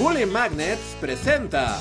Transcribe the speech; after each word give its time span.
Bully 0.00 0.24
Magnets 0.24 0.96
presenta. 0.98 1.76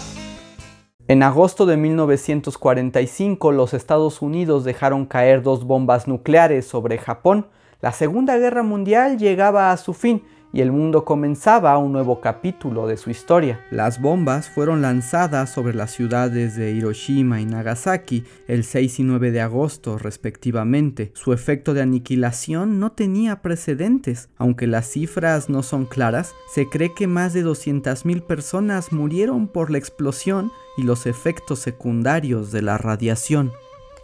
En 1.07 1.23
agosto 1.23 1.65
de 1.65 1.77
1945 1.77 3.53
los 3.53 3.73
Estados 3.73 4.21
Unidos 4.21 4.65
dejaron 4.65 5.05
caer 5.05 5.41
dos 5.41 5.63
bombas 5.63 6.05
nucleares 6.05 6.67
sobre 6.67 6.97
Japón. 6.97 7.47
La 7.79 7.93
Segunda 7.93 8.37
Guerra 8.37 8.61
Mundial 8.61 9.17
llegaba 9.17 9.71
a 9.71 9.77
su 9.77 9.93
fin 9.93 10.23
y 10.51 10.61
el 10.61 10.71
mundo 10.71 11.05
comenzaba 11.05 11.77
un 11.77 11.91
nuevo 11.91 12.21
capítulo 12.21 12.87
de 12.87 12.97
su 12.97 13.09
historia. 13.09 13.65
Las 13.71 14.01
bombas 14.01 14.49
fueron 14.49 14.81
lanzadas 14.81 15.51
sobre 15.51 15.73
las 15.73 15.91
ciudades 15.91 16.55
de 16.55 16.71
Hiroshima 16.71 17.41
y 17.41 17.45
Nagasaki 17.45 18.23
el 18.47 18.63
6 18.63 18.99
y 18.99 19.03
9 19.03 19.31
de 19.31 19.41
agosto 19.41 19.97
respectivamente. 19.97 21.11
Su 21.13 21.33
efecto 21.33 21.73
de 21.73 21.81
aniquilación 21.81 22.79
no 22.79 22.91
tenía 22.91 23.41
precedentes. 23.41 24.29
Aunque 24.37 24.67
las 24.67 24.89
cifras 24.89 25.49
no 25.49 25.63
son 25.63 25.85
claras, 25.85 26.33
se 26.53 26.67
cree 26.67 26.93
que 26.93 27.07
más 27.07 27.33
de 27.33 27.45
200.000 27.45 28.21
personas 28.23 28.91
murieron 28.91 29.47
por 29.47 29.71
la 29.71 29.77
explosión 29.77 30.51
y 30.77 30.83
los 30.83 31.05
efectos 31.05 31.59
secundarios 31.59 32.51
de 32.51 32.61
la 32.61 32.77
radiación. 32.77 33.51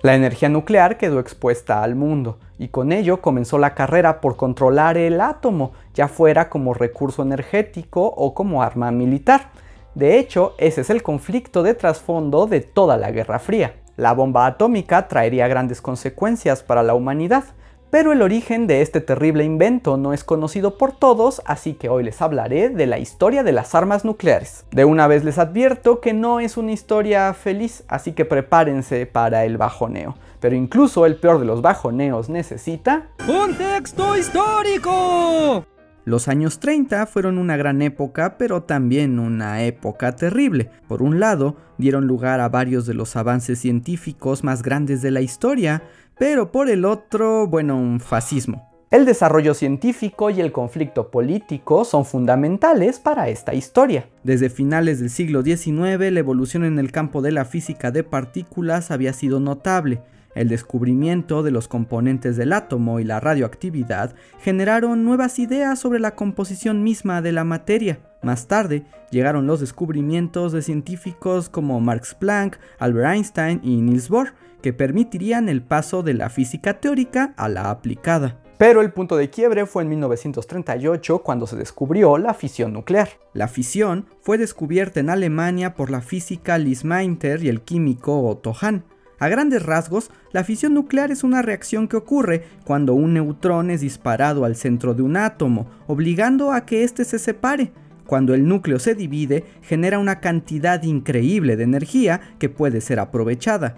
La 0.06 0.14
energía 0.14 0.50
nuclear 0.50 1.00
quedó 1.00 1.20
expuesta 1.20 1.82
al 1.82 1.96
mundo 1.96 2.38
y 2.60 2.68
con 2.68 2.92
ello 2.92 3.24
comenzó 3.24 3.58
la 3.58 3.74
carrera 3.74 4.22
por 4.22 4.36
controlar 4.36 4.98
el 4.98 5.20
átomo, 5.20 5.72
ya 5.96 6.08
fuera 6.08 6.48
como 6.48 6.76
recurso 6.76 7.24
energético 7.24 8.06
o 8.06 8.36
como 8.36 8.62
arma 8.62 8.92
militar. 8.92 9.50
De 9.96 10.20
hecho, 10.20 10.54
ese 10.60 10.82
es 10.82 10.92
el 10.92 11.02
conflicto 11.02 11.64
de 11.64 11.74
trasfondo 11.74 12.46
de 12.46 12.62
toda 12.62 12.98
la 12.98 13.10
Guerra 13.10 13.40
Fría. 13.40 13.78
La 13.98 14.14
bomba 14.14 14.46
atómica 14.46 15.08
traería 15.08 15.48
grandes 15.48 15.82
consecuencias 15.82 16.62
para 16.62 16.84
la 16.84 16.94
humanidad, 16.94 17.46
pero 17.90 18.12
el 18.12 18.22
origen 18.22 18.68
de 18.68 18.82
este 18.82 19.02
terrible 19.02 19.44
invento 19.44 19.98
no 19.98 20.14
es 20.14 20.24
conocido 20.24 20.78
por 20.78 20.92
todos, 20.92 21.42
así 21.46 21.74
que 21.74 21.90
hoy 21.90 22.04
les 22.04 22.22
hablaré 22.22 22.70
de 22.70 22.86
la 22.86 23.00
historia 23.00 23.44
de 23.44 23.52
las 23.52 23.76
armas 23.76 24.06
nucleares. 24.06 24.66
De 24.72 24.86
una 24.86 25.08
vez 25.08 25.24
les 25.24 25.38
advierto 25.38 26.02
que 26.02 26.14
no 26.14 26.40
es 26.40 26.58
una 26.58 26.72
historia 26.72 27.34
feliz, 27.34 27.84
así 27.88 28.14
que 28.14 28.26
prepárense 28.26 29.06
para 29.06 29.46
el 29.46 29.58
bajoneo. 29.58 30.16
Pero 30.40 30.56
incluso 30.56 31.06
el 31.06 31.16
peor 31.16 31.40
de 31.40 31.46
los 31.46 31.62
bajoneos 31.62 32.30
necesita... 32.30 33.08
¡Contexto 33.26 34.18
histórico! 34.18 35.66
Los 36.06 36.28
años 36.28 36.60
30 36.60 37.08
fueron 37.08 37.40
una 37.40 37.58
gran 37.58 37.82
época, 37.82 38.38
pero 38.38 38.62
también 38.62 39.18
una 39.18 39.64
época 39.64 40.16
terrible. 40.16 40.70
Por 40.88 41.02
un 41.02 41.20
lado, 41.20 41.56
dieron 41.80 42.06
lugar 42.06 42.42
a 42.42 42.50
varios 42.50 42.86
de 42.86 42.94
los 42.94 43.16
avances 43.16 43.58
científicos 43.58 44.44
más 44.44 44.62
grandes 44.62 45.02
de 45.02 45.10
la 45.10 45.22
historia, 45.22 45.82
pero 46.16 46.52
por 46.52 46.70
el 46.70 46.86
otro, 46.86 47.48
bueno, 47.48 47.76
un 47.76 48.00
fascismo. 48.00 48.70
El 48.92 49.06
desarrollo 49.06 49.56
científico 49.56 50.30
y 50.30 50.42
el 50.42 50.52
conflicto 50.52 51.10
político 51.10 51.84
son 51.86 52.06
fundamentales 52.06 53.00
para 53.00 53.28
esta 53.28 53.56
historia. 53.56 54.08
Desde 54.24 54.52
finales 54.52 55.00
del 55.00 55.10
siglo 55.10 55.42
XIX, 55.42 56.12
la 56.12 56.20
evolución 56.20 56.64
en 56.64 56.78
el 56.78 56.92
campo 56.92 57.24
de 57.24 57.32
la 57.32 57.46
física 57.46 57.90
de 57.90 58.04
partículas 58.04 58.92
había 58.92 59.12
sido 59.12 59.40
notable. 59.40 60.02
El 60.36 60.50
descubrimiento 60.50 61.44
de 61.44 61.52
los 61.52 61.70
componentes 61.70 62.36
del 62.36 62.52
átomo 62.52 63.00
y 63.00 63.06
la 63.06 63.22
radioactividad 63.22 64.14
generaron 64.40 65.06
nuevas 65.06 65.40
ideas 65.40 65.80
sobre 65.80 66.00
la 66.00 66.14
composición 66.14 66.84
misma 66.84 67.22
de 67.22 67.32
la 67.32 67.46
materia. 67.46 68.00
Más 68.22 68.48
tarde 68.48 68.84
llegaron 69.12 69.48
los 69.48 69.62
descubrimientos 69.62 70.52
de 70.52 70.62
científicos 70.62 71.48
como 71.48 71.80
Max 71.80 72.16
Planck, 72.16 72.60
Albert 72.80 73.16
Einstein 73.16 73.62
y 73.64 73.82
Niels 73.82 74.10
Bohr, 74.10 74.34
que 74.62 74.74
permitirían 74.74 75.48
el 75.48 75.62
paso 75.62 76.04
de 76.04 76.16
la 76.16 76.30
física 76.30 76.82
teórica 76.82 77.34
a 77.38 77.48
la 77.48 77.70
aplicada. 77.70 78.42
Pero 78.58 78.82
el 78.82 78.92
punto 78.92 79.18
de 79.18 79.30
quiebre 79.30 79.66
fue 79.66 79.84
en 79.84 79.90
1938 79.90 81.20
cuando 81.20 81.46
se 81.46 81.58
descubrió 81.58 82.18
la 82.18 82.34
fisión 82.34 82.74
nuclear. 82.74 83.10
La 83.34 83.48
fisión 83.48 84.06
fue 84.22 84.38
descubierta 84.38 85.00
en 85.00 85.10
Alemania 85.10 85.76
por 85.76 85.90
la 85.90 86.02
física 86.02 86.58
Lise 86.58 86.88
Meitner 86.88 87.44
y 87.44 87.50
el 87.50 87.62
químico 87.62 88.28
Otto 88.28 88.54
Hahn. 88.60 88.84
A 89.20 89.30
grandes 89.30 89.64
rasgos, 89.64 90.12
la 90.32 90.44
fisión 90.44 90.74
nuclear 90.74 91.12
es 91.12 91.24
una 91.24 91.42
reacción 91.42 91.88
que 91.88 91.98
ocurre 91.98 92.44
cuando 92.66 92.94
un 92.94 93.14
neutrón 93.14 93.70
es 93.70 93.82
disparado 93.82 94.44
al 94.46 94.56
centro 94.56 94.94
de 94.94 95.04
un 95.04 95.16
átomo, 95.16 95.70
obligando 95.88 96.52
a 96.52 96.66
que 96.66 96.84
éste 96.84 97.06
se 97.06 97.20
separe. 97.20 97.72
Cuando 98.06 98.34
el 98.34 98.48
núcleo 98.48 98.78
se 98.80 98.94
divide, 98.94 99.46
genera 99.62 100.00
una 100.00 100.20
cantidad 100.20 100.84
increíble 100.84 101.56
de 101.56 101.64
energía 101.64 102.22
que 102.40 102.50
puede 102.50 102.82
ser 102.82 103.00
aprovechada. 103.00 103.78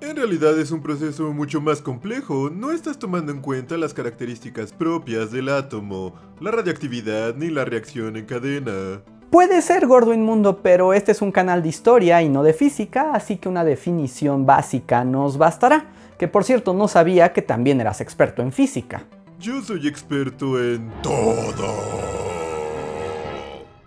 En 0.00 0.16
realidad 0.16 0.58
es 0.58 0.70
un 0.70 0.82
proceso 0.82 1.32
mucho 1.32 1.60
más 1.60 1.80
complejo, 1.80 2.50
no 2.50 2.70
estás 2.70 2.98
tomando 2.98 3.32
en 3.32 3.40
cuenta 3.40 3.76
las 3.76 3.94
características 3.94 4.72
propias 4.72 5.32
del 5.32 5.48
átomo, 5.48 6.14
la 6.38 6.50
radiactividad 6.50 7.34
ni 7.34 7.48
la 7.48 7.64
reacción 7.64 8.16
en 8.16 8.26
cadena. 8.26 9.02
Puede 9.30 9.60
ser 9.60 9.86
gordo 9.86 10.14
inmundo, 10.14 10.62
pero 10.62 10.92
este 10.94 11.12
es 11.12 11.20
un 11.20 11.32
canal 11.32 11.62
de 11.62 11.68
historia 11.68 12.22
y 12.22 12.28
no 12.28 12.42
de 12.42 12.52
física, 12.52 13.10
así 13.12 13.36
que 13.36 13.48
una 13.48 13.64
definición 13.64 14.46
básica 14.46 15.04
nos 15.04 15.36
bastará. 15.36 15.86
Que 16.18 16.28
por 16.28 16.44
cierto 16.44 16.72
no 16.72 16.88
sabía 16.88 17.32
que 17.32 17.42
también 17.42 17.80
eras 17.80 18.00
experto 18.00 18.40
en 18.40 18.52
física. 18.52 19.04
Yo 19.38 19.60
soy 19.60 19.86
experto 19.86 20.58
en 20.62 20.90
todo. 21.02 21.74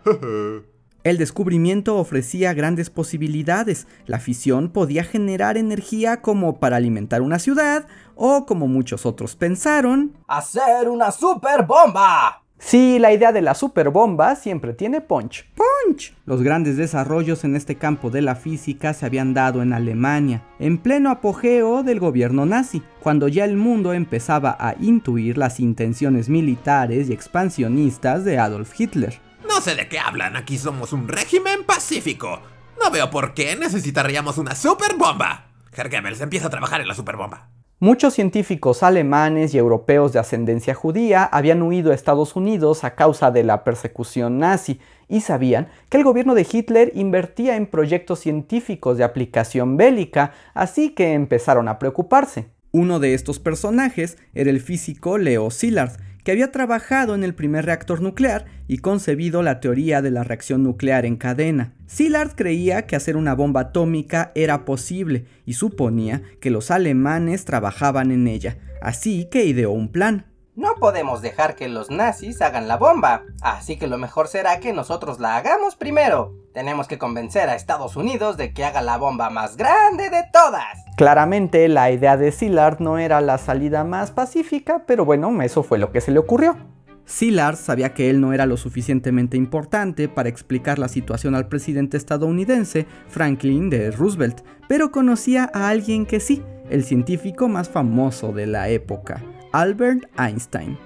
El 1.03 1.17
descubrimiento 1.17 1.97
ofrecía 1.97 2.53
grandes 2.53 2.89
posibilidades. 2.89 3.87
La 4.05 4.19
fisión 4.19 4.69
podía 4.69 5.03
generar 5.03 5.57
energía 5.57 6.21
como 6.21 6.59
para 6.59 6.75
alimentar 6.75 7.21
una 7.21 7.39
ciudad 7.39 7.87
o 8.15 8.45
como 8.45 8.67
muchos 8.67 9.05
otros 9.05 9.37
pensaron, 9.37 10.13
¡Hacer 10.27 10.89
una 10.89 11.11
super 11.11 11.65
bomba! 11.65 12.43
Sí, 12.59 12.99
la 12.99 13.13
idea 13.13 13.31
de 13.31 13.41
la 13.41 13.55
superbomba 13.55 14.35
siempre 14.35 14.73
tiene 14.73 14.99
punch. 14.99 15.45
¡Punch! 15.55 16.13
Los 16.25 16.43
grandes 16.43 16.75
desarrollos 16.75 17.45
en 17.45 17.55
este 17.55 17.75
campo 17.75 18.09
de 18.09 18.21
la 18.21 18.35
física 18.35 18.93
se 18.93 19.05
habían 19.05 19.33
dado 19.33 19.61
en 19.61 19.71
Alemania, 19.71 20.43
en 20.59 20.77
pleno 20.77 21.09
apogeo 21.09 21.83
del 21.83 22.01
gobierno 22.01 22.45
nazi, 22.45 22.83
cuando 22.99 23.29
ya 23.29 23.45
el 23.45 23.55
mundo 23.55 23.93
empezaba 23.93 24.57
a 24.59 24.75
intuir 24.79 25.37
las 25.37 25.61
intenciones 25.61 26.27
militares 26.27 27.09
y 27.09 27.13
expansionistas 27.13 28.25
de 28.25 28.37
Adolf 28.37 28.77
Hitler. 28.77 29.19
No 29.47 29.61
sé 29.61 29.75
de 29.75 29.87
qué 29.87 29.97
hablan, 29.97 30.35
aquí 30.35 30.57
somos 30.57 30.91
un 30.91 31.07
régimen 31.07 31.63
pacífico. 31.65 32.41
No 32.83 32.91
veo 32.91 33.09
por 33.09 33.33
qué 33.33 33.55
necesitaríamos 33.55 34.37
una 34.37 34.53
superbomba. 34.53 35.47
Herr 35.71 35.89
Goebbels 35.89 36.21
empieza 36.21 36.47
a 36.47 36.51
trabajar 36.51 36.81
en 36.81 36.89
la 36.89 36.93
superbomba. 36.93 37.49
Muchos 37.81 38.15
científicos 38.15 38.83
alemanes 38.83 39.53
y 39.53 39.57
europeos 39.57 40.11
de 40.11 40.19
ascendencia 40.19 40.73
judía 40.73 41.23
habían 41.23 41.61
huido 41.61 41.91
a 41.91 41.95
Estados 41.95 42.35
Unidos 42.35 42.83
a 42.83 42.93
causa 42.95 43.31
de 43.31 43.45
la 43.45 43.63
persecución 43.63 44.37
nazi 44.37 44.81
y 45.07 45.21
sabían 45.21 45.69
que 45.87 45.95
el 45.95 46.03
gobierno 46.03 46.35
de 46.35 46.45
Hitler 46.51 46.91
invertía 46.93 47.55
en 47.55 47.67
proyectos 47.67 48.19
científicos 48.19 48.97
de 48.97 49.05
aplicación 49.05 49.77
bélica, 49.77 50.33
así 50.53 50.89
que 50.89 51.13
empezaron 51.13 51.69
a 51.69 51.79
preocuparse. 51.79 52.47
Uno 52.73 52.99
de 52.99 53.13
estos 53.13 53.39
personajes 53.39 54.17
era 54.33 54.49
el 54.49 54.59
físico 54.59 55.17
Leo 55.17 55.49
Szilard, 55.49 55.93
que 56.23 56.31
había 56.31 56.51
trabajado 56.51 57.15
en 57.15 57.23
el 57.23 57.33
primer 57.33 57.65
reactor 57.65 58.01
nuclear 58.01 58.45
y 58.67 58.79
concebido 58.79 59.41
la 59.41 59.59
teoría 59.59 60.01
de 60.01 60.11
la 60.11 60.23
reacción 60.23 60.63
nuclear 60.63 61.05
en 61.05 61.15
cadena. 61.15 61.73
Szilard 61.87 62.35
creía 62.35 62.85
que 62.85 62.95
hacer 62.95 63.17
una 63.17 63.33
bomba 63.33 63.61
atómica 63.61 64.31
era 64.35 64.65
posible 64.65 65.25
y 65.45 65.53
suponía 65.53 66.21
que 66.39 66.51
los 66.51 66.71
alemanes 66.71 67.45
trabajaban 67.45 68.11
en 68.11 68.27
ella, 68.27 68.57
así 68.81 69.27
que 69.31 69.45
ideó 69.45 69.71
un 69.71 69.91
plan. 69.91 70.28
No 70.55 70.75
podemos 70.75 71.21
dejar 71.21 71.55
que 71.55 71.69
los 71.69 71.89
nazis 71.89 72.41
hagan 72.41 72.67
la 72.67 72.77
bomba, 72.77 73.23
así 73.41 73.77
que 73.77 73.87
lo 73.87 73.97
mejor 73.97 74.27
será 74.27 74.59
que 74.59 74.73
nosotros 74.73 75.19
la 75.19 75.37
hagamos 75.37 75.75
primero. 75.75 76.33
Tenemos 76.53 76.87
que 76.87 76.97
convencer 76.97 77.47
a 77.49 77.55
Estados 77.55 77.95
Unidos 77.95 78.35
de 78.35 78.53
que 78.53 78.65
haga 78.65 78.81
la 78.81 78.97
bomba 78.97 79.29
más 79.29 79.55
grande 79.55 80.09
de 80.09 80.23
todas. 80.33 80.65
Claramente 80.97 81.67
la 81.69 81.91
idea 81.91 82.17
de 82.17 82.31
Szilard 82.31 82.79
no 82.79 82.97
era 82.97 83.21
la 83.21 83.37
salida 83.37 83.83
más 83.83 84.11
pacífica, 84.11 84.83
pero 84.85 85.05
bueno, 85.05 85.41
eso 85.41 85.63
fue 85.63 85.77
lo 85.77 85.91
que 85.91 86.01
se 86.01 86.11
le 86.11 86.19
ocurrió. 86.19 86.57
Szilard 87.05 87.55
sabía 87.55 87.93
que 87.93 88.09
él 88.09 88.19
no 88.19 88.33
era 88.33 88.45
lo 88.45 88.57
suficientemente 88.57 89.37
importante 89.37 90.09
para 90.09 90.29
explicar 90.29 90.77
la 90.77 90.87
situación 90.87 91.35
al 91.35 91.47
presidente 91.47 91.97
estadounidense 91.97 92.85
Franklin 93.07 93.69
D. 93.69 93.91
Roosevelt, 93.91 94.41
pero 94.67 94.91
conocía 94.91 95.49
a 95.53 95.69
alguien 95.69 96.05
que 96.05 96.19
sí, 96.19 96.43
el 96.69 96.83
científico 96.83 97.47
más 97.47 97.69
famoso 97.69 98.31
de 98.31 98.45
la 98.45 98.69
época, 98.69 99.23
Albert 99.51 100.05
Einstein. 100.17 100.77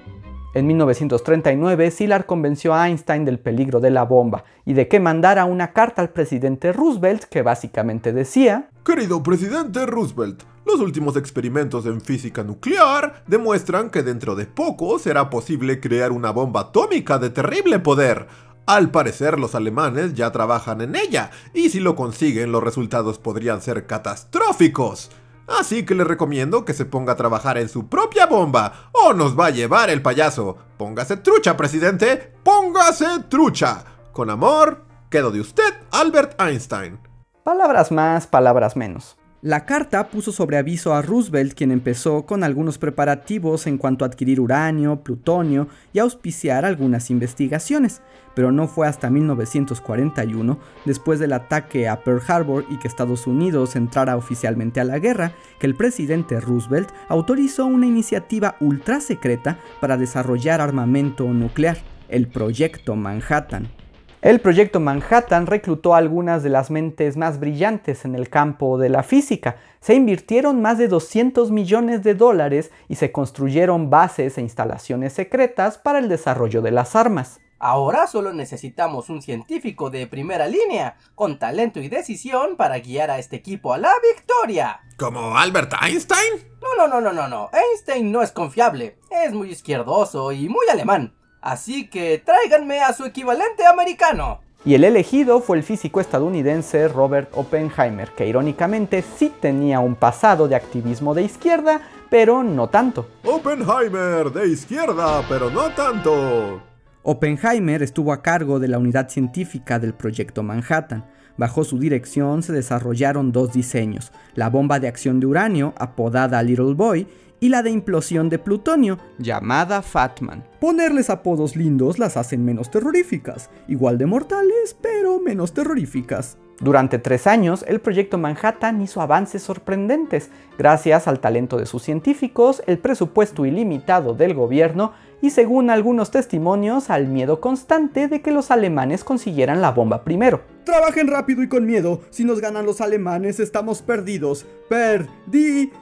En 0.53 0.67
1939, 0.67 1.91
Szilard 1.91 2.25
convenció 2.25 2.73
a 2.73 2.87
Einstein 2.87 3.25
del 3.25 3.39
peligro 3.39 3.79
de 3.79 3.89
la 3.89 4.03
bomba 4.03 4.45
y 4.65 4.73
de 4.73 4.87
que 4.87 4.99
mandara 4.99 5.45
una 5.45 5.73
carta 5.73 6.01
al 6.01 6.11
presidente 6.11 6.71
Roosevelt 6.71 7.23
que 7.23 7.41
básicamente 7.41 8.13
decía, 8.13 8.69
Querido 8.85 9.23
presidente 9.23 9.85
Roosevelt, 9.85 10.43
los 10.65 10.79
últimos 10.79 11.17
experimentos 11.17 11.85
en 11.85 12.01
física 12.01 12.43
nuclear 12.43 13.23
demuestran 13.27 13.89
que 13.89 14.03
dentro 14.03 14.35
de 14.35 14.45
poco 14.45 14.99
será 14.99 15.29
posible 15.29 15.79
crear 15.79 16.11
una 16.11 16.31
bomba 16.31 16.61
atómica 16.61 17.17
de 17.17 17.31
terrible 17.31 17.79
poder. 17.79 18.27
Al 18.65 18.91
parecer 18.91 19.39
los 19.39 19.55
alemanes 19.55 20.13
ya 20.13 20.31
trabajan 20.31 20.79
en 20.79 20.95
ella, 20.95 21.31
y 21.53 21.69
si 21.69 21.81
lo 21.81 21.97
consiguen 21.97 22.53
los 22.53 22.63
resultados 22.63 23.19
podrían 23.19 23.61
ser 23.61 23.87
catastróficos. 23.87 25.09
Así 25.47 25.85
que 25.85 25.95
le 25.95 26.03
recomiendo 26.03 26.65
que 26.65 26.73
se 26.73 26.85
ponga 26.85 27.13
a 27.13 27.17
trabajar 27.17 27.57
en 27.57 27.69
su 27.69 27.87
propia 27.87 28.25
bomba, 28.25 28.89
o 28.91 29.13
nos 29.13 29.37
va 29.37 29.47
a 29.47 29.51
llevar 29.51 29.89
el 29.89 30.01
payaso. 30.01 30.57
Póngase 30.77 31.17
trucha, 31.17 31.57
presidente, 31.57 32.33
póngase 32.43 33.05
trucha. 33.29 33.83
Con 34.11 34.29
amor, 34.29 34.83
Quedo 35.13 35.29
de 35.29 35.41
usted, 35.41 35.75
Albert 35.91 36.41
Einstein. 36.41 36.99
Palabras 37.43 37.91
más, 37.91 38.25
palabras 38.25 38.75
menos. 38.75 39.15
La 39.43 39.65
carta 39.65 40.07
puso 40.07 40.31
sobre 40.31 40.55
aviso 40.55 40.93
a 40.93 41.01
Roosevelt, 41.01 41.53
quien 41.53 41.71
empezó 41.71 42.25
con 42.25 42.45
algunos 42.45 42.77
preparativos 42.77 43.67
en 43.67 43.77
cuanto 43.77 44.05
a 44.05 44.07
adquirir 44.07 44.39
uranio, 44.39 45.03
plutonio 45.03 45.67
y 45.91 45.99
auspiciar 45.99 46.63
algunas 46.63 47.09
investigaciones, 47.09 48.01
pero 48.35 48.53
no 48.53 48.69
fue 48.69 48.87
hasta 48.87 49.09
1941, 49.09 50.57
después 50.85 51.19
del 51.19 51.33
ataque 51.33 51.89
a 51.89 52.05
Pearl 52.05 52.21
Harbor 52.25 52.65
y 52.69 52.77
que 52.77 52.87
Estados 52.87 53.27
Unidos 53.27 53.75
entrara 53.75 54.15
oficialmente 54.15 54.79
a 54.79 54.85
la 54.85 54.99
guerra, 54.99 55.33
que 55.59 55.67
el 55.67 55.75
presidente 55.75 56.39
Roosevelt 56.39 56.91
autorizó 57.09 57.65
una 57.65 57.85
iniciativa 57.85 58.55
ultra 58.61 59.01
secreta 59.01 59.59
para 59.81 59.97
desarrollar 59.97 60.61
armamento 60.61 61.25
nuclear, 61.25 61.79
el 62.07 62.29
Proyecto 62.29 62.95
Manhattan. 62.95 63.82
El 64.23 64.39
proyecto 64.39 64.79
Manhattan 64.79 65.47
reclutó 65.47 65.93
a 65.93 65.97
algunas 65.97 66.43
de 66.43 66.49
las 66.49 66.71
mentes 66.71 67.17
más 67.17 67.41
brillantes 67.41 68.05
en 68.05 68.15
el 68.15 68.29
campo 68.29 68.77
de 68.77 68.87
la 68.87 69.03
física. 69.03 69.57
Se 69.81 69.95
invirtieron 69.95 70.61
más 70.61 70.77
de 70.77 70.87
200 70.87 71.51
millones 71.51 72.03
de 72.03 72.15
dólares 72.15 72.71
y 72.87 72.95
se 72.95 73.11
construyeron 73.11 73.89
bases 73.89 74.37
e 74.37 74.41
instalaciones 74.41 75.11
secretas 75.11 75.77
para 75.77 75.99
el 75.99 76.07
desarrollo 76.07 76.61
de 76.61 76.71
las 76.71 76.95
armas. 76.95 77.41
Ahora 77.59 78.07
solo 78.07 78.31
necesitamos 78.31 79.09
un 79.09 79.21
científico 79.21 79.89
de 79.89 80.07
primera 80.07 80.47
línea, 80.47 80.95
con 81.15 81.37
talento 81.37 81.81
y 81.81 81.89
decisión 81.89 82.55
para 82.55 82.79
guiar 82.79 83.11
a 83.11 83.19
este 83.19 83.35
equipo 83.35 83.73
a 83.73 83.77
la 83.77 83.91
victoria. 84.15 84.79
¿Como 84.97 85.37
Albert 85.37 85.73
Einstein? 85.81 86.47
No, 86.61 86.77
no, 86.77 86.87
no, 86.87 87.01
no, 87.01 87.11
no, 87.11 87.27
no. 87.27 87.49
Einstein 87.51 88.09
no 88.09 88.21
es 88.21 88.31
confiable. 88.31 88.99
Es 89.25 89.33
muy 89.33 89.49
izquierdoso 89.49 90.31
y 90.31 90.47
muy 90.47 90.65
alemán. 90.71 91.13
Así 91.43 91.87
que 91.87 92.23
tráiganme 92.25 92.79
a 92.79 92.93
su 92.93 93.03
equivalente 93.03 93.65
americano. 93.65 94.39
Y 94.63 94.75
el 94.75 94.85
elegido 94.85 95.41
fue 95.41 95.57
el 95.57 95.63
físico 95.63 95.99
estadounidense 95.99 96.87
Robert 96.87 97.29
Oppenheimer, 97.33 98.11
que 98.11 98.25
irónicamente 98.25 99.01
sí 99.01 99.29
tenía 99.41 99.81
un 99.81 99.95
pasado 99.95 100.47
de 100.47 100.55
activismo 100.55 101.13
de 101.13 101.23
izquierda, 101.23 101.81
pero 102.09 102.43
no 102.43 102.69
tanto. 102.69 103.09
Oppenheimer, 103.25 104.31
de 104.31 104.47
izquierda, 104.47 105.21
pero 105.27 105.49
no 105.49 105.69
tanto. 105.71 106.63
Oppenheimer 107.01 107.83
estuvo 107.83 108.13
a 108.13 108.21
cargo 108.21 108.61
de 108.61 108.69
la 108.69 108.79
unidad 108.79 109.09
científica 109.09 109.79
del 109.79 109.93
proyecto 109.93 110.43
Manhattan. 110.43 111.03
Bajo 111.35 111.65
su 111.65 111.77
dirección 111.77 112.41
se 112.41 112.53
desarrollaron 112.53 113.33
dos 113.33 113.51
diseños, 113.51 114.13
la 114.33 114.49
bomba 114.49 114.79
de 114.79 114.87
acción 114.87 115.19
de 115.19 115.25
uranio, 115.25 115.73
apodada 115.77 116.41
Little 116.41 116.75
Boy, 116.75 117.05
y 117.43 117.49
la 117.49 117.61
de 117.61 117.71
implosión 117.71 118.29
de 118.29 118.39
plutonio, 118.39 118.97
llamada 119.17 119.81
Fatman. 119.81 120.45
Ponerles 120.61 121.09
apodos 121.09 121.57
lindos 121.57 121.99
las 121.99 122.15
hacen 122.15 122.45
menos 122.45 122.71
terroríficas, 122.71 123.49
igual 123.67 123.97
de 123.97 124.05
mortales, 124.05 124.77
pero 124.81 125.19
menos 125.19 125.53
terroríficas. 125.53 126.37
Durante 126.61 126.99
tres 126.99 127.27
años, 127.27 127.65
el 127.67 127.81
proyecto 127.81 128.17
Manhattan 128.17 128.81
hizo 128.81 129.01
avances 129.01 129.43
sorprendentes, 129.43 130.29
gracias 130.57 131.05
al 131.09 131.19
talento 131.19 131.57
de 131.57 131.65
sus 131.65 131.83
científicos, 131.83 132.63
el 132.65 132.77
presupuesto 132.77 133.45
ilimitado 133.45 134.13
del 134.13 134.33
gobierno 134.33 134.93
y, 135.21 135.31
según 135.31 135.69
algunos 135.69 136.11
testimonios, 136.11 136.89
al 136.89 137.07
miedo 137.07 137.41
constante 137.41 138.07
de 138.07 138.21
que 138.21 138.31
los 138.31 138.51
alemanes 138.51 139.03
consiguieran 139.03 139.59
la 139.59 139.71
bomba 139.71 140.05
primero. 140.05 140.43
Trabajen 140.63 141.07
rápido 141.07 141.43
y 141.43 141.49
con 141.49 141.65
miedo, 141.65 141.99
si 142.09 142.23
nos 142.23 142.39
ganan 142.39 142.65
los 142.65 142.79
alemanes 142.79 143.41
estamos 143.41 143.81
perdidos. 143.81 144.45
Perdidos. 144.69 145.73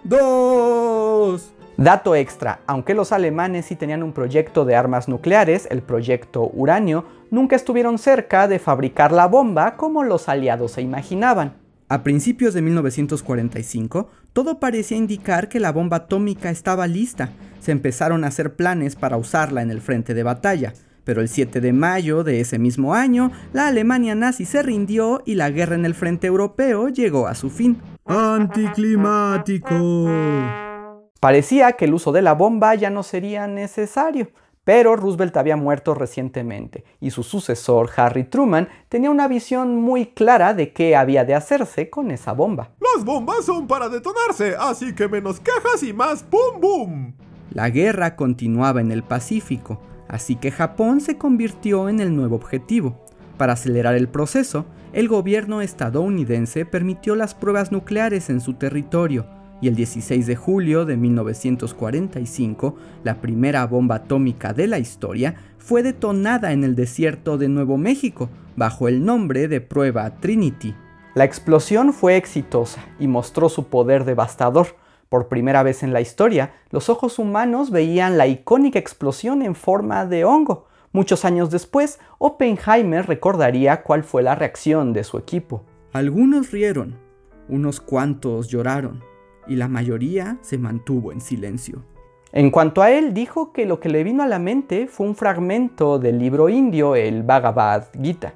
Dato 1.81 2.15
extra, 2.15 2.59
aunque 2.67 2.93
los 2.93 3.11
alemanes 3.11 3.65
sí 3.65 3.75
tenían 3.75 4.03
un 4.03 4.13
proyecto 4.13 4.65
de 4.65 4.75
armas 4.75 5.07
nucleares, 5.07 5.67
el 5.71 5.81
proyecto 5.81 6.51
Uranio, 6.53 7.05
nunca 7.31 7.55
estuvieron 7.55 7.97
cerca 7.97 8.47
de 8.47 8.59
fabricar 8.59 9.11
la 9.11 9.25
bomba 9.25 9.77
como 9.77 10.03
los 10.03 10.29
aliados 10.29 10.73
se 10.73 10.83
imaginaban. 10.83 11.55
A 11.89 12.03
principios 12.03 12.53
de 12.53 12.61
1945, 12.61 14.11
todo 14.31 14.59
parecía 14.59 14.95
indicar 14.95 15.49
que 15.49 15.59
la 15.59 15.71
bomba 15.71 15.97
atómica 15.97 16.51
estaba 16.51 16.85
lista. 16.85 17.31
Se 17.59 17.71
empezaron 17.71 18.25
a 18.25 18.27
hacer 18.27 18.55
planes 18.55 18.95
para 18.95 19.17
usarla 19.17 19.63
en 19.63 19.71
el 19.71 19.81
frente 19.81 20.13
de 20.13 20.21
batalla, 20.21 20.73
pero 21.03 21.19
el 21.19 21.29
7 21.29 21.61
de 21.61 21.73
mayo 21.73 22.23
de 22.23 22.41
ese 22.41 22.59
mismo 22.59 22.93
año, 22.93 23.31
la 23.53 23.65
Alemania 23.65 24.13
nazi 24.13 24.45
se 24.45 24.61
rindió 24.61 25.23
y 25.25 25.33
la 25.33 25.49
guerra 25.49 25.73
en 25.73 25.87
el 25.87 25.95
frente 25.95 26.27
europeo 26.27 26.89
llegó 26.89 27.27
a 27.27 27.33
su 27.33 27.49
fin. 27.49 27.81
Anticlimático. 28.05 29.71
Parecía 31.21 31.73
que 31.73 31.85
el 31.85 31.93
uso 31.93 32.11
de 32.11 32.23
la 32.23 32.33
bomba 32.33 32.73
ya 32.73 32.89
no 32.89 33.03
sería 33.03 33.45
necesario, 33.45 34.31
pero 34.63 34.95
Roosevelt 34.95 35.37
había 35.37 35.55
muerto 35.55 35.93
recientemente 35.93 36.83
y 36.99 37.11
su 37.11 37.21
sucesor, 37.21 37.91
Harry 37.95 38.23
Truman, 38.23 38.69
tenía 38.89 39.11
una 39.11 39.27
visión 39.27 39.75
muy 39.75 40.07
clara 40.07 40.55
de 40.55 40.73
qué 40.73 40.95
había 40.95 41.23
de 41.23 41.35
hacerse 41.35 41.91
con 41.91 42.09
esa 42.09 42.31
bomba. 42.31 42.71
Las 42.95 43.05
bombas 43.05 43.45
son 43.45 43.67
para 43.67 43.87
detonarse, 43.87 44.55
así 44.57 44.95
que 44.95 45.07
menos 45.07 45.39
quejas 45.39 45.83
y 45.83 45.93
más 45.93 46.23
¡pum 46.23 46.59
boom! 46.59 47.13
La 47.51 47.69
guerra 47.69 48.15
continuaba 48.15 48.81
en 48.81 48.91
el 48.91 49.03
Pacífico, 49.03 49.79
así 50.07 50.37
que 50.37 50.49
Japón 50.49 51.01
se 51.01 51.19
convirtió 51.19 51.87
en 51.87 51.99
el 51.99 52.15
nuevo 52.15 52.35
objetivo. 52.35 52.99
Para 53.37 53.53
acelerar 53.53 53.93
el 53.93 54.09
proceso, 54.09 54.65
el 54.91 55.07
gobierno 55.07 55.61
estadounidense 55.61 56.65
permitió 56.65 57.15
las 57.15 57.35
pruebas 57.35 57.71
nucleares 57.71 58.31
en 58.31 58.41
su 58.41 58.55
territorio, 58.55 59.27
y 59.61 59.67
el 59.67 59.75
16 59.75 60.25
de 60.25 60.35
julio 60.35 60.85
de 60.85 60.97
1945, 60.97 62.75
la 63.03 63.21
primera 63.21 63.65
bomba 63.67 63.95
atómica 63.95 64.53
de 64.53 64.67
la 64.67 64.79
historia 64.79 65.35
fue 65.59 65.83
detonada 65.83 66.51
en 66.51 66.63
el 66.63 66.75
desierto 66.75 67.37
de 67.37 67.47
Nuevo 67.47 67.77
México, 67.77 68.29
bajo 68.55 68.87
el 68.87 69.05
nombre 69.05 69.47
de 69.47 69.61
prueba 69.61 70.17
Trinity. 70.19 70.75
La 71.13 71.23
explosión 71.23 71.93
fue 71.93 72.17
exitosa 72.17 72.83
y 72.99 73.07
mostró 73.07 73.49
su 73.49 73.65
poder 73.65 74.03
devastador. 74.03 74.67
Por 75.09 75.27
primera 75.27 75.61
vez 75.61 75.83
en 75.83 75.93
la 75.93 76.01
historia, 76.01 76.53
los 76.71 76.89
ojos 76.89 77.19
humanos 77.19 77.69
veían 77.69 78.17
la 78.17 78.27
icónica 78.27 78.79
explosión 78.79 79.41
en 79.41 79.55
forma 79.55 80.05
de 80.05 80.25
hongo. 80.25 80.67
Muchos 80.93 81.23
años 81.23 81.51
después, 81.51 81.99
Oppenheimer 82.17 83.05
recordaría 83.07 83.83
cuál 83.83 84.03
fue 84.03 84.23
la 84.23 84.35
reacción 84.35 84.93
de 84.93 85.03
su 85.03 85.17
equipo. 85.17 85.65
Algunos 85.93 86.51
rieron, 86.51 86.97
unos 87.49 87.81
cuantos 87.81 88.47
lloraron, 88.47 89.03
y 89.47 89.55
la 89.55 89.67
mayoría 89.67 90.37
se 90.41 90.57
mantuvo 90.57 91.11
en 91.11 91.21
silencio. 91.21 91.83
En 92.33 92.49
cuanto 92.49 92.81
a 92.81 92.91
él, 92.91 93.13
dijo 93.13 93.51
que 93.51 93.65
lo 93.65 93.79
que 93.79 93.89
le 93.89 94.03
vino 94.03 94.23
a 94.23 94.27
la 94.27 94.39
mente 94.39 94.87
fue 94.87 95.07
un 95.07 95.15
fragmento 95.15 95.99
del 95.99 96.17
libro 96.19 96.47
indio, 96.47 96.95
el 96.95 97.23
Bhagavad 97.23 97.87
Gita. 98.01 98.35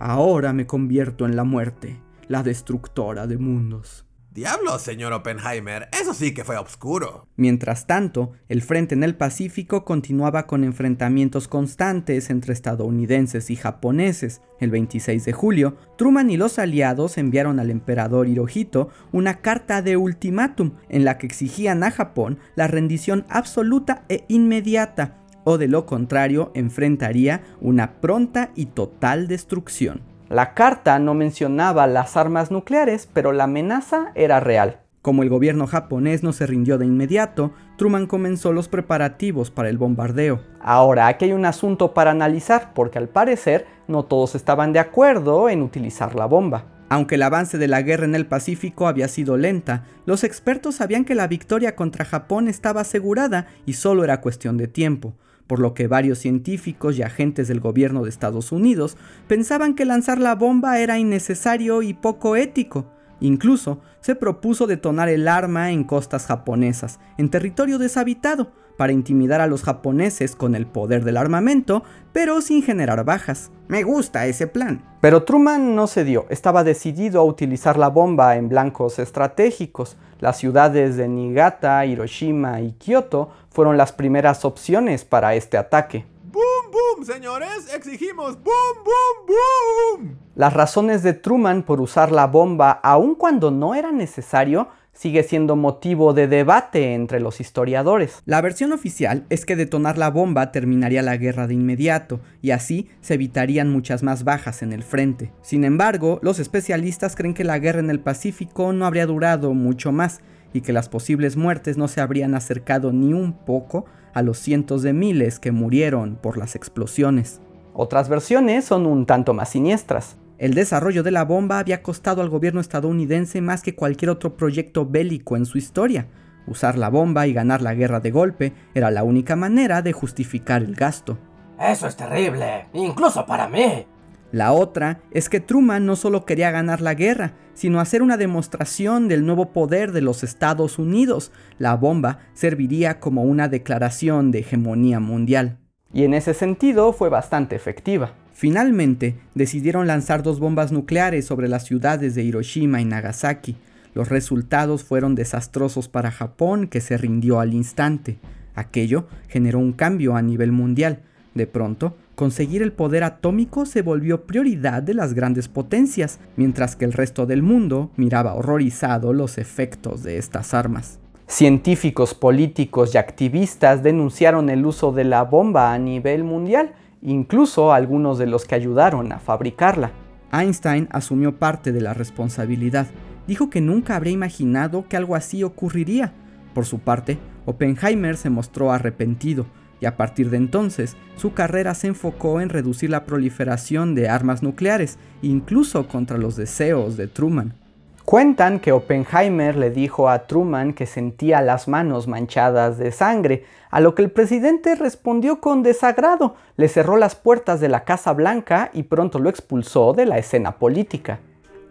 Ahora 0.00 0.52
me 0.52 0.66
convierto 0.66 1.26
en 1.26 1.36
la 1.36 1.44
muerte, 1.44 2.00
la 2.28 2.42
destructora 2.42 3.26
de 3.26 3.38
mundos. 3.38 4.05
Diablo, 4.36 4.78
señor 4.78 5.14
Oppenheimer, 5.14 5.88
eso 5.98 6.12
sí 6.12 6.34
que 6.34 6.44
fue 6.44 6.58
oscuro. 6.58 7.26
Mientras 7.36 7.86
tanto, 7.86 8.32
el 8.50 8.60
frente 8.60 8.94
en 8.94 9.02
el 9.02 9.16
Pacífico 9.16 9.86
continuaba 9.86 10.46
con 10.46 10.62
enfrentamientos 10.62 11.48
constantes 11.48 12.28
entre 12.28 12.52
estadounidenses 12.52 13.48
y 13.48 13.56
japoneses. 13.56 14.42
El 14.60 14.70
26 14.72 15.24
de 15.24 15.32
julio, 15.32 15.78
Truman 15.96 16.28
y 16.28 16.36
los 16.36 16.58
aliados 16.58 17.16
enviaron 17.16 17.58
al 17.58 17.70
emperador 17.70 18.28
Hirohito 18.28 18.90
una 19.10 19.40
carta 19.40 19.80
de 19.80 19.96
ultimátum 19.96 20.72
en 20.90 21.06
la 21.06 21.16
que 21.16 21.26
exigían 21.26 21.82
a 21.82 21.90
Japón 21.90 22.38
la 22.56 22.66
rendición 22.66 23.24
absoluta 23.30 24.04
e 24.10 24.26
inmediata, 24.28 25.16
o 25.44 25.56
de 25.56 25.68
lo 25.68 25.86
contrario 25.86 26.52
enfrentaría 26.54 27.42
una 27.62 28.02
pronta 28.02 28.50
y 28.54 28.66
total 28.66 29.28
destrucción. 29.28 30.15
La 30.28 30.54
carta 30.54 30.98
no 30.98 31.14
mencionaba 31.14 31.86
las 31.86 32.16
armas 32.16 32.50
nucleares, 32.50 33.08
pero 33.12 33.30
la 33.30 33.44
amenaza 33.44 34.10
era 34.16 34.40
real. 34.40 34.80
Como 35.00 35.22
el 35.22 35.28
gobierno 35.28 35.68
japonés 35.68 36.24
no 36.24 36.32
se 36.32 36.48
rindió 36.48 36.78
de 36.78 36.86
inmediato, 36.86 37.52
Truman 37.78 38.08
comenzó 38.08 38.52
los 38.52 38.66
preparativos 38.66 39.52
para 39.52 39.68
el 39.68 39.78
bombardeo. 39.78 40.40
Ahora, 40.60 41.06
aquí 41.06 41.26
hay 41.26 41.32
un 41.32 41.44
asunto 41.44 41.94
para 41.94 42.10
analizar, 42.10 42.72
porque 42.74 42.98
al 42.98 43.08
parecer 43.08 43.66
no 43.86 44.04
todos 44.04 44.34
estaban 44.34 44.72
de 44.72 44.80
acuerdo 44.80 45.48
en 45.48 45.62
utilizar 45.62 46.16
la 46.16 46.26
bomba. 46.26 46.64
Aunque 46.88 47.14
el 47.14 47.22
avance 47.22 47.56
de 47.56 47.68
la 47.68 47.82
guerra 47.82 48.04
en 48.04 48.16
el 48.16 48.26
Pacífico 48.26 48.88
había 48.88 49.06
sido 49.06 49.36
lenta, 49.36 49.84
los 50.06 50.24
expertos 50.24 50.74
sabían 50.74 51.04
que 51.04 51.14
la 51.14 51.28
victoria 51.28 51.76
contra 51.76 52.04
Japón 52.04 52.48
estaba 52.48 52.80
asegurada 52.80 53.46
y 53.64 53.74
solo 53.74 54.02
era 54.02 54.20
cuestión 54.20 54.56
de 54.56 54.66
tiempo 54.66 55.14
por 55.46 55.60
lo 55.60 55.74
que 55.74 55.86
varios 55.86 56.18
científicos 56.18 56.98
y 56.98 57.02
agentes 57.02 57.48
del 57.48 57.60
gobierno 57.60 58.02
de 58.02 58.10
Estados 58.10 58.52
Unidos 58.52 58.96
pensaban 59.28 59.74
que 59.74 59.84
lanzar 59.84 60.18
la 60.18 60.34
bomba 60.34 60.78
era 60.78 60.98
innecesario 60.98 61.82
y 61.82 61.94
poco 61.94 62.36
ético. 62.36 62.86
Incluso 63.20 63.80
se 64.00 64.14
propuso 64.14 64.66
detonar 64.66 65.08
el 65.08 65.26
arma 65.28 65.70
en 65.70 65.84
costas 65.84 66.26
japonesas, 66.26 67.00
en 67.16 67.30
territorio 67.30 67.78
deshabitado, 67.78 68.52
para 68.76 68.92
intimidar 68.92 69.40
a 69.40 69.46
los 69.46 69.62
japoneses 69.62 70.36
con 70.36 70.54
el 70.54 70.66
poder 70.66 71.04
del 71.04 71.16
armamento, 71.16 71.82
pero 72.12 72.40
sin 72.40 72.62
generar 72.62 73.04
bajas. 73.04 73.50
Me 73.68 73.82
gusta 73.82 74.26
ese 74.26 74.46
plan. 74.46 74.82
Pero 75.00 75.24
Truman 75.24 75.74
no 75.74 75.86
cedió, 75.86 76.26
estaba 76.30 76.64
decidido 76.64 77.20
a 77.20 77.24
utilizar 77.24 77.78
la 77.78 77.88
bomba 77.88 78.36
en 78.36 78.48
blancos 78.48 78.98
estratégicos. 78.98 79.96
Las 80.20 80.38
ciudades 80.38 80.96
de 80.96 81.08
Niigata, 81.08 81.84
Hiroshima 81.84 82.60
y 82.60 82.72
Kyoto 82.72 83.30
fueron 83.50 83.76
las 83.76 83.92
primeras 83.92 84.44
opciones 84.44 85.04
para 85.04 85.34
este 85.34 85.58
ataque. 85.58 86.06
¡Boom, 86.24 86.70
boom, 86.70 87.04
señores! 87.04 87.74
¡Exigimos 87.74 88.36
boom, 88.42 88.84
boom, 88.84 89.26
boom! 89.26 90.18
Las 90.34 90.52
razones 90.52 91.02
de 91.02 91.14
Truman 91.14 91.62
por 91.62 91.80
usar 91.80 92.12
la 92.12 92.26
bomba 92.26 92.72
aun 92.82 93.14
cuando 93.14 93.50
no 93.50 93.74
era 93.74 93.90
necesario 93.90 94.68
sigue 94.96 95.22
siendo 95.22 95.56
motivo 95.56 96.14
de 96.14 96.26
debate 96.26 96.94
entre 96.94 97.20
los 97.20 97.40
historiadores. 97.40 98.22
La 98.24 98.40
versión 98.40 98.72
oficial 98.72 99.24
es 99.28 99.44
que 99.44 99.54
detonar 99.54 99.98
la 99.98 100.10
bomba 100.10 100.50
terminaría 100.50 101.02
la 101.02 101.16
guerra 101.16 101.46
de 101.46 101.54
inmediato 101.54 102.20
y 102.42 102.50
así 102.50 102.88
se 103.02 103.14
evitarían 103.14 103.70
muchas 103.70 104.02
más 104.02 104.24
bajas 104.24 104.62
en 104.62 104.72
el 104.72 104.82
frente. 104.82 105.32
Sin 105.42 105.64
embargo, 105.64 106.18
los 106.22 106.38
especialistas 106.38 107.14
creen 107.14 107.34
que 107.34 107.44
la 107.44 107.58
guerra 107.58 107.80
en 107.80 107.90
el 107.90 108.00
Pacífico 108.00 108.72
no 108.72 108.86
habría 108.86 109.06
durado 109.06 109.52
mucho 109.52 109.92
más 109.92 110.20
y 110.52 110.62
que 110.62 110.72
las 110.72 110.88
posibles 110.88 111.36
muertes 111.36 111.76
no 111.76 111.86
se 111.86 112.00
habrían 112.00 112.34
acercado 112.34 112.92
ni 112.92 113.12
un 113.12 113.34
poco 113.34 113.84
a 114.14 114.22
los 114.22 114.38
cientos 114.38 114.82
de 114.82 114.94
miles 114.94 115.38
que 115.38 115.52
murieron 115.52 116.16
por 116.16 116.38
las 116.38 116.56
explosiones. 116.56 117.40
Otras 117.74 118.08
versiones 118.08 118.64
son 118.64 118.86
un 118.86 119.04
tanto 119.04 119.34
más 119.34 119.50
siniestras. 119.50 120.16
El 120.38 120.52
desarrollo 120.52 121.02
de 121.02 121.10
la 121.10 121.24
bomba 121.24 121.58
había 121.58 121.82
costado 121.82 122.20
al 122.20 122.28
gobierno 122.28 122.60
estadounidense 122.60 123.40
más 123.40 123.62
que 123.62 123.74
cualquier 123.74 124.10
otro 124.10 124.36
proyecto 124.36 124.84
bélico 124.84 125.36
en 125.36 125.46
su 125.46 125.56
historia. 125.56 126.08
Usar 126.46 126.76
la 126.76 126.90
bomba 126.90 127.26
y 127.26 127.32
ganar 127.32 127.62
la 127.62 127.74
guerra 127.74 128.00
de 128.00 128.10
golpe 128.10 128.52
era 128.74 128.90
la 128.90 129.02
única 129.02 129.34
manera 129.34 129.80
de 129.80 129.92
justificar 129.92 130.62
el 130.62 130.74
gasto. 130.74 131.18
Eso 131.58 131.86
es 131.86 131.96
terrible, 131.96 132.66
incluso 132.74 133.24
para 133.24 133.48
mí. 133.48 133.86
La 134.30 134.52
otra 134.52 135.00
es 135.10 135.30
que 135.30 135.40
Truman 135.40 135.86
no 135.86 135.96
solo 135.96 136.26
quería 136.26 136.50
ganar 136.50 136.82
la 136.82 136.92
guerra, 136.92 137.32
sino 137.54 137.80
hacer 137.80 138.02
una 138.02 138.18
demostración 138.18 139.08
del 139.08 139.24
nuevo 139.24 139.52
poder 139.52 139.92
de 139.92 140.02
los 140.02 140.22
Estados 140.22 140.78
Unidos. 140.78 141.32
La 141.58 141.74
bomba 141.76 142.18
serviría 142.34 143.00
como 143.00 143.22
una 143.22 143.48
declaración 143.48 144.30
de 144.32 144.40
hegemonía 144.40 145.00
mundial. 145.00 145.58
Y 145.92 146.04
en 146.04 146.14
ese 146.14 146.34
sentido 146.34 146.92
fue 146.92 147.08
bastante 147.08 147.56
efectiva. 147.56 148.12
Finalmente, 148.32 149.16
decidieron 149.34 149.86
lanzar 149.86 150.22
dos 150.22 150.40
bombas 150.40 150.70
nucleares 150.70 151.24
sobre 151.24 151.48
las 151.48 151.64
ciudades 151.64 152.14
de 152.14 152.22
Hiroshima 152.22 152.80
y 152.80 152.84
Nagasaki. 152.84 153.56
Los 153.94 154.10
resultados 154.10 154.84
fueron 154.84 155.14
desastrosos 155.14 155.88
para 155.88 156.10
Japón, 156.10 156.66
que 156.66 156.82
se 156.82 156.98
rindió 156.98 157.40
al 157.40 157.54
instante. 157.54 158.18
Aquello 158.54 159.06
generó 159.28 159.58
un 159.58 159.72
cambio 159.72 160.16
a 160.16 160.22
nivel 160.22 160.52
mundial. 160.52 161.00
De 161.34 161.46
pronto, 161.46 161.96
conseguir 162.14 162.62
el 162.62 162.72
poder 162.72 163.04
atómico 163.04 163.64
se 163.64 163.80
volvió 163.80 164.26
prioridad 164.26 164.82
de 164.82 164.94
las 164.94 165.14
grandes 165.14 165.48
potencias, 165.48 166.18
mientras 166.36 166.76
que 166.76 166.84
el 166.84 166.92
resto 166.92 167.24
del 167.24 167.42
mundo 167.42 167.90
miraba 167.96 168.34
horrorizado 168.34 169.14
los 169.14 169.38
efectos 169.38 170.02
de 170.02 170.18
estas 170.18 170.52
armas. 170.52 170.98
Científicos, 171.28 172.14
políticos 172.14 172.94
y 172.94 172.98
activistas 172.98 173.82
denunciaron 173.82 174.48
el 174.48 174.64
uso 174.64 174.92
de 174.92 175.02
la 175.02 175.24
bomba 175.24 175.74
a 175.74 175.78
nivel 175.78 176.22
mundial, 176.22 176.74
incluso 177.02 177.72
algunos 177.72 178.16
de 178.18 178.26
los 178.26 178.44
que 178.44 178.54
ayudaron 178.54 179.10
a 179.10 179.18
fabricarla. 179.18 179.90
Einstein 180.32 180.88
asumió 180.92 181.36
parte 181.36 181.72
de 181.72 181.80
la 181.80 181.94
responsabilidad. 181.94 182.86
Dijo 183.26 183.50
que 183.50 183.60
nunca 183.60 183.96
habría 183.96 184.12
imaginado 184.12 184.86
que 184.88 184.96
algo 184.96 185.16
así 185.16 185.42
ocurriría. 185.42 186.12
Por 186.54 186.64
su 186.64 186.78
parte, 186.78 187.18
Oppenheimer 187.44 188.16
se 188.16 188.30
mostró 188.30 188.70
arrepentido, 188.70 189.46
y 189.80 189.86
a 189.86 189.96
partir 189.96 190.30
de 190.30 190.36
entonces 190.36 190.96
su 191.16 191.34
carrera 191.34 191.74
se 191.74 191.88
enfocó 191.88 192.40
en 192.40 192.50
reducir 192.50 192.90
la 192.90 193.04
proliferación 193.04 193.96
de 193.96 194.08
armas 194.08 194.44
nucleares, 194.44 194.96
incluso 195.22 195.88
contra 195.88 196.18
los 196.18 196.36
deseos 196.36 196.96
de 196.96 197.08
Truman. 197.08 197.65
Cuentan 198.06 198.60
que 198.60 198.70
Oppenheimer 198.70 199.56
le 199.56 199.72
dijo 199.72 200.08
a 200.08 200.28
Truman 200.28 200.74
que 200.74 200.86
sentía 200.86 201.42
las 201.42 201.66
manos 201.66 202.06
manchadas 202.06 202.78
de 202.78 202.92
sangre, 202.92 203.44
a 203.68 203.80
lo 203.80 203.96
que 203.96 204.02
el 204.02 204.12
presidente 204.12 204.76
respondió 204.76 205.40
con 205.40 205.64
desagrado, 205.64 206.36
le 206.56 206.68
cerró 206.68 206.98
las 206.98 207.16
puertas 207.16 207.58
de 207.58 207.68
la 207.68 207.82
Casa 207.82 208.12
Blanca 208.12 208.70
y 208.72 208.84
pronto 208.84 209.18
lo 209.18 209.28
expulsó 209.28 209.92
de 209.92 210.06
la 210.06 210.18
escena 210.18 210.56
política. 210.60 211.18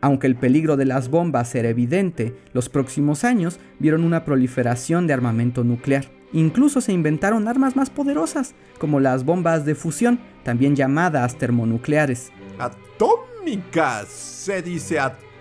Aunque 0.01 0.27
el 0.27 0.35
peligro 0.35 0.75
de 0.75 0.83
las 0.83 1.09
bombas 1.09 1.55
era 1.55 1.69
evidente, 1.69 2.35
los 2.51 2.67
próximos 2.67 3.23
años 3.23 3.57
vieron 3.79 4.03
una 4.03 4.25
proliferación 4.25 5.07
de 5.07 5.13
armamento 5.13 5.63
nuclear. 5.63 6.03
Incluso 6.33 6.81
se 6.81 6.91
inventaron 6.91 7.47
armas 7.47 7.77
más 7.77 7.89
poderosas, 7.89 8.55
como 8.77 8.99
las 8.99 9.23
bombas 9.23 9.63
de 9.63 9.73
fusión, 9.73 10.19
también 10.43 10.75
llamadas 10.75 11.37
termonucleares. 11.37 12.33
Atómicas, 12.59 14.09
se 14.09 14.61
dice 14.61 14.99
atómicas. 14.99 15.34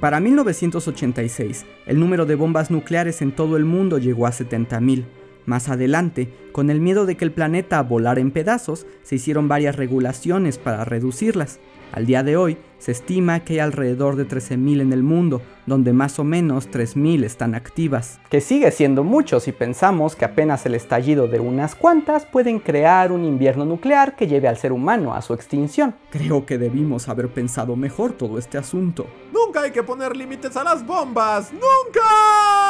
Para 0.00 0.20
1986, 0.20 1.64
el 1.86 1.98
número 1.98 2.26
de 2.26 2.34
bombas 2.34 2.70
nucleares 2.70 3.22
en 3.22 3.32
todo 3.32 3.56
el 3.56 3.64
mundo 3.64 3.98
llegó 3.98 4.26
a 4.26 4.32
70.000. 4.32 5.04
Más 5.46 5.68
adelante, 5.68 6.32
con 6.52 6.70
el 6.70 6.80
miedo 6.80 7.06
de 7.06 7.16
que 7.16 7.24
el 7.24 7.32
planeta 7.32 7.82
volara 7.82 8.20
en 8.20 8.30
pedazos, 8.30 8.86
se 9.02 9.16
hicieron 9.16 9.48
varias 9.48 9.76
regulaciones 9.76 10.58
para 10.58 10.84
reducirlas. 10.84 11.60
Al 11.94 12.06
día 12.06 12.24
de 12.24 12.36
hoy, 12.36 12.58
se 12.78 12.90
estima 12.90 13.44
que 13.44 13.52
hay 13.52 13.58
alrededor 13.60 14.16
de 14.16 14.26
13.000 14.26 14.80
en 14.80 14.92
el 14.92 15.04
mundo, 15.04 15.42
donde 15.64 15.92
más 15.92 16.18
o 16.18 16.24
menos 16.24 16.68
3.000 16.68 17.22
están 17.22 17.54
activas. 17.54 18.18
Que 18.30 18.40
sigue 18.40 18.72
siendo 18.72 19.04
mucho 19.04 19.38
si 19.38 19.52
pensamos 19.52 20.16
que 20.16 20.24
apenas 20.24 20.66
el 20.66 20.74
estallido 20.74 21.28
de 21.28 21.38
unas 21.38 21.76
cuantas 21.76 22.26
pueden 22.26 22.58
crear 22.58 23.12
un 23.12 23.24
invierno 23.24 23.64
nuclear 23.64 24.16
que 24.16 24.26
lleve 24.26 24.48
al 24.48 24.56
ser 24.56 24.72
humano 24.72 25.14
a 25.14 25.22
su 25.22 25.34
extinción. 25.34 25.94
Creo 26.10 26.44
que 26.46 26.58
debimos 26.58 27.08
haber 27.08 27.28
pensado 27.28 27.76
mejor 27.76 28.14
todo 28.14 28.38
este 28.38 28.58
asunto. 28.58 29.06
Nunca 29.32 29.62
hay 29.62 29.70
que 29.70 29.84
poner 29.84 30.16
límites 30.16 30.56
a 30.56 30.64
las 30.64 30.84
bombas. 30.84 31.52
¡Nunca! 31.52 32.63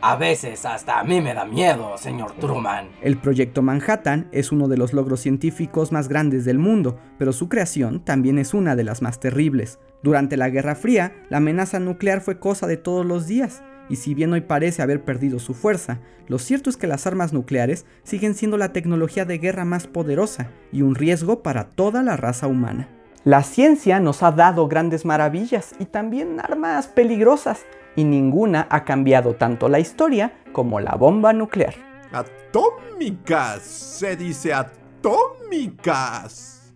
A 0.00 0.16
veces 0.16 0.64
hasta 0.66 0.98
a 0.98 1.04
mí 1.04 1.20
me 1.20 1.34
da 1.34 1.44
miedo, 1.44 1.96
señor 1.98 2.32
Truman. 2.32 2.88
El 3.02 3.18
proyecto 3.18 3.62
Manhattan 3.62 4.28
es 4.32 4.52
uno 4.52 4.68
de 4.68 4.76
los 4.76 4.92
logros 4.92 5.20
científicos 5.20 5.92
más 5.92 6.08
grandes 6.08 6.44
del 6.44 6.58
mundo, 6.58 6.98
pero 7.18 7.32
su 7.32 7.48
creación 7.48 8.04
también 8.04 8.38
es 8.38 8.54
una 8.54 8.76
de 8.76 8.84
las 8.84 9.02
más 9.02 9.20
terribles. 9.20 9.78
Durante 10.02 10.36
la 10.36 10.50
Guerra 10.50 10.74
Fría, 10.74 11.14
la 11.30 11.38
amenaza 11.38 11.78
nuclear 11.78 12.20
fue 12.20 12.40
cosa 12.40 12.66
de 12.66 12.76
todos 12.76 13.06
los 13.06 13.26
días, 13.26 13.62
y 13.88 13.96
si 13.96 14.14
bien 14.14 14.32
hoy 14.32 14.40
parece 14.40 14.82
haber 14.82 15.04
perdido 15.04 15.38
su 15.38 15.54
fuerza, 15.54 16.00
lo 16.26 16.38
cierto 16.38 16.70
es 16.70 16.76
que 16.76 16.86
las 16.86 17.06
armas 17.06 17.32
nucleares 17.32 17.84
siguen 18.04 18.34
siendo 18.34 18.56
la 18.56 18.72
tecnología 18.72 19.24
de 19.24 19.38
guerra 19.38 19.64
más 19.64 19.86
poderosa 19.86 20.50
y 20.72 20.82
un 20.82 20.94
riesgo 20.94 21.42
para 21.42 21.64
toda 21.70 22.02
la 22.02 22.16
raza 22.16 22.46
humana. 22.46 22.88
La 23.24 23.42
ciencia 23.44 24.00
nos 24.00 24.22
ha 24.24 24.32
dado 24.32 24.66
grandes 24.66 25.04
maravillas 25.04 25.74
y 25.78 25.84
también 25.84 26.40
armas 26.40 26.88
peligrosas, 26.88 27.64
y 27.96 28.04
ninguna 28.04 28.66
ha 28.70 28.84
cambiado 28.84 29.34
tanto 29.34 29.68
la 29.68 29.78
historia 29.78 30.32
como 30.52 30.80
la 30.80 30.94
bomba 30.94 31.32
nuclear. 31.32 31.74
Atómicas, 32.12 33.62
se 33.62 34.16
dice 34.16 34.52
atómicas. 34.52 36.72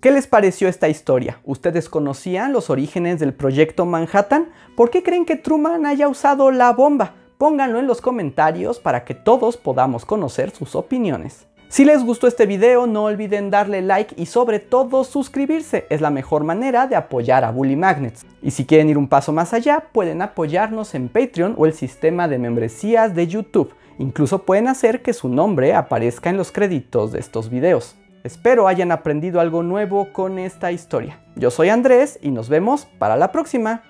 ¿Qué 0.00 0.12
les 0.12 0.26
pareció 0.26 0.68
esta 0.68 0.88
historia? 0.88 1.40
¿Ustedes 1.42 1.88
conocían 1.88 2.52
los 2.52 2.70
orígenes 2.70 3.18
del 3.18 3.34
proyecto 3.34 3.86
Manhattan? 3.86 4.50
¿Por 4.76 4.90
qué 4.90 5.02
creen 5.02 5.24
que 5.24 5.36
Truman 5.36 5.86
haya 5.86 6.06
usado 6.06 6.50
la 6.50 6.72
bomba? 6.72 7.14
Pónganlo 7.38 7.80
en 7.80 7.86
los 7.86 8.00
comentarios 8.00 8.78
para 8.78 9.04
que 9.04 9.14
todos 9.14 9.56
podamos 9.56 10.04
conocer 10.04 10.50
sus 10.50 10.76
opiniones. 10.76 11.46
Si 11.68 11.84
les 11.84 12.04
gustó 12.04 12.28
este 12.28 12.46
video, 12.46 12.86
no 12.86 13.04
olviden 13.04 13.50
darle 13.50 13.82
like 13.82 14.14
y 14.16 14.26
sobre 14.26 14.60
todo 14.60 15.02
suscribirse. 15.02 15.84
Es 15.90 16.00
la 16.00 16.10
mejor 16.10 16.44
manera 16.44 16.86
de 16.86 16.94
apoyar 16.94 17.44
a 17.44 17.50
Bully 17.50 17.74
Magnets. 17.74 18.24
Y 18.40 18.52
si 18.52 18.64
quieren 18.64 18.88
ir 18.88 18.96
un 18.96 19.08
paso 19.08 19.32
más 19.32 19.52
allá, 19.52 19.88
pueden 19.92 20.22
apoyarnos 20.22 20.94
en 20.94 21.08
Patreon 21.08 21.54
o 21.58 21.66
el 21.66 21.72
sistema 21.72 22.28
de 22.28 22.38
membresías 22.38 23.16
de 23.16 23.26
YouTube. 23.26 23.74
Incluso 23.98 24.44
pueden 24.44 24.68
hacer 24.68 25.02
que 25.02 25.12
su 25.12 25.28
nombre 25.28 25.74
aparezca 25.74 26.30
en 26.30 26.36
los 26.36 26.52
créditos 26.52 27.10
de 27.10 27.18
estos 27.18 27.50
videos. 27.50 27.96
Espero 28.22 28.68
hayan 28.68 28.92
aprendido 28.92 29.40
algo 29.40 29.62
nuevo 29.62 30.12
con 30.12 30.38
esta 30.38 30.70
historia. 30.70 31.20
Yo 31.34 31.50
soy 31.50 31.68
Andrés 31.68 32.18
y 32.22 32.30
nos 32.30 32.48
vemos 32.48 32.86
para 32.98 33.16
la 33.16 33.32
próxima. 33.32 33.82